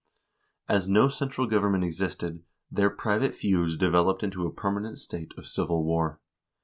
[0.65, 5.31] 1 As no central gov ernment existed, their private feuds developed into a permanent state
[5.37, 6.19] of civil war.